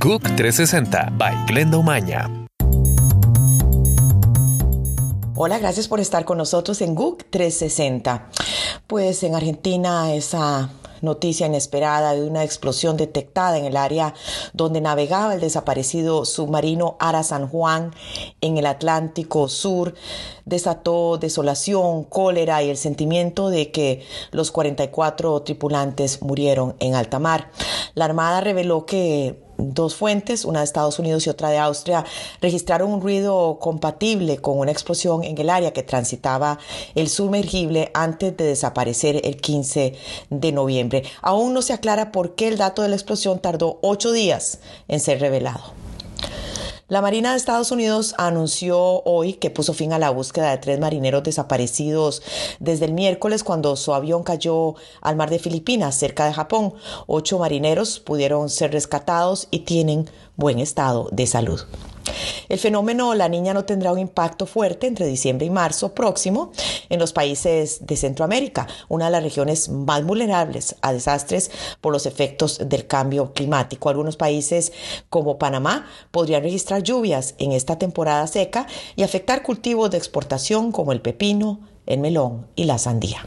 GUC 0.00 0.22
360 0.36 1.12
by 1.18 1.46
Glenda 1.46 1.76
Umaña. 1.76 2.30
Hola, 5.34 5.58
gracias 5.58 5.88
por 5.88 5.98
estar 5.98 6.24
con 6.24 6.38
nosotros 6.38 6.80
en 6.82 6.94
GUC 6.94 7.24
360. 7.30 8.30
Pues 8.86 9.24
en 9.24 9.34
Argentina 9.34 10.14
esa 10.14 10.70
noticia 11.00 11.46
inesperada 11.46 12.14
de 12.14 12.22
una 12.22 12.44
explosión 12.44 12.96
detectada 12.96 13.58
en 13.58 13.64
el 13.64 13.76
área 13.76 14.14
donde 14.52 14.80
navegaba 14.80 15.34
el 15.34 15.40
desaparecido 15.40 16.24
submarino 16.24 16.96
Ara 17.00 17.22
San 17.22 17.48
Juan 17.48 17.92
en 18.40 18.56
el 18.58 18.66
Atlántico 18.66 19.48
Sur 19.48 19.94
desató 20.44 21.18
desolación, 21.18 22.04
cólera 22.04 22.62
y 22.62 22.70
el 22.70 22.76
sentimiento 22.76 23.50
de 23.50 23.70
que 23.70 24.06
los 24.30 24.50
44 24.50 25.42
tripulantes 25.42 26.22
murieron 26.22 26.74
en 26.80 26.94
alta 26.94 27.18
mar. 27.18 27.50
La 27.98 28.04
Armada 28.04 28.40
reveló 28.40 28.86
que 28.86 29.42
dos 29.56 29.96
fuentes, 29.96 30.44
una 30.44 30.60
de 30.60 30.66
Estados 30.66 31.00
Unidos 31.00 31.26
y 31.26 31.30
otra 31.30 31.50
de 31.50 31.58
Austria, 31.58 32.04
registraron 32.40 32.92
un 32.92 33.00
ruido 33.00 33.58
compatible 33.58 34.36
con 34.36 34.56
una 34.56 34.70
explosión 34.70 35.24
en 35.24 35.36
el 35.36 35.50
área 35.50 35.72
que 35.72 35.82
transitaba 35.82 36.60
el 36.94 37.08
sumergible 37.08 37.90
antes 37.94 38.36
de 38.36 38.44
desaparecer 38.44 39.20
el 39.24 39.40
15 39.40 39.94
de 40.30 40.52
noviembre. 40.52 41.02
Aún 41.22 41.52
no 41.52 41.60
se 41.60 41.72
aclara 41.72 42.12
por 42.12 42.36
qué 42.36 42.46
el 42.46 42.56
dato 42.56 42.82
de 42.82 42.88
la 42.88 42.94
explosión 42.94 43.40
tardó 43.40 43.80
ocho 43.82 44.12
días 44.12 44.60
en 44.86 45.00
ser 45.00 45.18
revelado. 45.18 45.87
La 46.88 47.02
Marina 47.02 47.32
de 47.32 47.36
Estados 47.36 47.70
Unidos 47.70 48.14
anunció 48.16 49.02
hoy 49.04 49.34
que 49.34 49.50
puso 49.50 49.74
fin 49.74 49.92
a 49.92 49.98
la 49.98 50.08
búsqueda 50.08 50.52
de 50.52 50.56
tres 50.56 50.80
marineros 50.80 51.22
desaparecidos 51.22 52.22
desde 52.60 52.86
el 52.86 52.94
miércoles 52.94 53.44
cuando 53.44 53.76
su 53.76 53.92
avión 53.92 54.22
cayó 54.22 54.74
al 55.02 55.14
mar 55.14 55.28
de 55.28 55.38
Filipinas, 55.38 55.98
cerca 55.98 56.24
de 56.24 56.32
Japón. 56.32 56.72
Ocho 57.06 57.38
marineros 57.38 58.00
pudieron 58.00 58.48
ser 58.48 58.72
rescatados 58.72 59.48
y 59.50 59.60
tienen 59.60 60.08
buen 60.36 60.60
estado 60.60 61.10
de 61.12 61.26
salud. 61.26 61.60
El 62.48 62.58
fenómeno 62.58 63.14
La 63.14 63.28
Niña 63.28 63.52
no 63.52 63.64
tendrá 63.64 63.92
un 63.92 63.98
impacto 63.98 64.46
fuerte 64.46 64.86
entre 64.86 65.06
diciembre 65.06 65.46
y 65.46 65.50
marzo 65.50 65.94
próximo 65.94 66.52
en 66.88 66.98
los 66.98 67.12
países 67.12 67.86
de 67.86 67.96
Centroamérica, 67.96 68.66
una 68.88 69.06
de 69.06 69.10
las 69.10 69.22
regiones 69.22 69.68
más 69.68 70.04
vulnerables 70.04 70.76
a 70.80 70.92
desastres 70.92 71.50
por 71.80 71.92
los 71.92 72.06
efectos 72.06 72.60
del 72.66 72.86
cambio 72.86 73.32
climático. 73.32 73.88
Algunos 73.88 74.16
países 74.16 74.72
como 75.10 75.38
Panamá 75.38 75.86
podrían 76.10 76.42
registrar 76.42 76.82
lluvias 76.82 77.34
en 77.38 77.52
esta 77.52 77.78
temporada 77.78 78.26
seca 78.26 78.66
y 78.96 79.02
afectar 79.02 79.42
cultivos 79.42 79.90
de 79.90 79.98
exportación 79.98 80.72
como 80.72 80.92
el 80.92 81.00
pepino, 81.00 81.60
el 81.86 82.00
melón 82.00 82.46
y 82.56 82.64
la 82.64 82.78
sandía. 82.78 83.26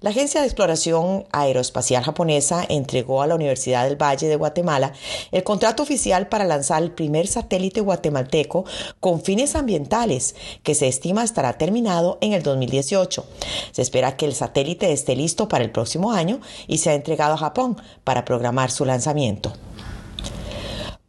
La 0.00 0.10
Agencia 0.10 0.40
de 0.40 0.46
Exploración 0.46 1.26
Aeroespacial 1.30 2.02
Japonesa 2.02 2.64
entregó 2.66 3.20
a 3.20 3.26
la 3.26 3.34
Universidad 3.34 3.84
del 3.84 4.00
Valle 4.00 4.28
de 4.28 4.36
Guatemala 4.36 4.94
el 5.30 5.42
contrato 5.42 5.82
oficial 5.82 6.26
para 6.28 6.46
lanzar 6.46 6.82
el 6.82 6.90
primer 6.90 7.26
satélite 7.26 7.82
guatemalteco 7.82 8.64
con 8.98 9.20
fines 9.20 9.54
ambientales, 9.54 10.36
que 10.62 10.74
se 10.74 10.88
estima 10.88 11.22
estará 11.22 11.58
terminado 11.58 12.16
en 12.22 12.32
el 12.32 12.42
2018. 12.42 13.26
Se 13.72 13.82
espera 13.82 14.16
que 14.16 14.24
el 14.24 14.34
satélite 14.34 14.90
esté 14.90 15.14
listo 15.14 15.48
para 15.48 15.64
el 15.64 15.70
próximo 15.70 16.12
año 16.12 16.40
y 16.66 16.78
sea 16.78 16.94
entregado 16.94 17.34
a 17.34 17.38
Japón 17.38 17.76
para 18.02 18.24
programar 18.24 18.70
su 18.70 18.86
lanzamiento. 18.86 19.52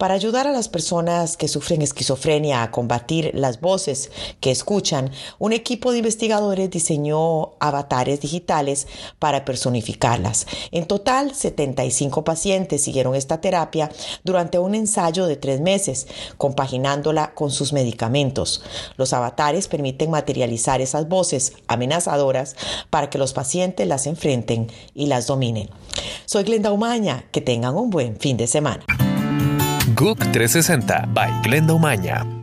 Para 0.01 0.15
ayudar 0.15 0.47
a 0.47 0.51
las 0.51 0.67
personas 0.67 1.37
que 1.37 1.47
sufren 1.47 1.83
esquizofrenia 1.83 2.63
a 2.63 2.71
combatir 2.71 3.29
las 3.35 3.61
voces 3.61 4.09
que 4.39 4.49
escuchan, 4.49 5.11
un 5.37 5.53
equipo 5.53 5.91
de 5.91 5.99
investigadores 5.99 6.71
diseñó 6.71 7.51
avatares 7.59 8.19
digitales 8.19 8.87
para 9.19 9.45
personificarlas. 9.45 10.47
En 10.71 10.87
total, 10.87 11.35
75 11.35 12.23
pacientes 12.23 12.81
siguieron 12.83 13.13
esta 13.13 13.41
terapia 13.41 13.91
durante 14.23 14.57
un 14.57 14.73
ensayo 14.73 15.27
de 15.27 15.35
tres 15.35 15.61
meses, 15.61 16.07
compaginándola 16.35 17.35
con 17.35 17.51
sus 17.51 17.71
medicamentos. 17.71 18.63
Los 18.97 19.13
avatares 19.13 19.67
permiten 19.67 20.09
materializar 20.09 20.81
esas 20.81 21.07
voces 21.09 21.53
amenazadoras 21.67 22.55
para 22.89 23.11
que 23.11 23.19
los 23.19 23.33
pacientes 23.33 23.87
las 23.87 24.07
enfrenten 24.07 24.71
y 24.95 25.05
las 25.05 25.27
dominen. 25.27 25.69
Soy 26.25 26.41
Glenda 26.41 26.71
Umaña, 26.71 27.25
que 27.31 27.41
tengan 27.41 27.75
un 27.75 27.91
buen 27.91 28.19
fin 28.19 28.35
de 28.35 28.47
semana. 28.47 28.83
GUC 30.01 30.17
360 30.33 31.13
by 31.13 31.29
Glenda 31.43 31.73
Umaña. 31.75 32.40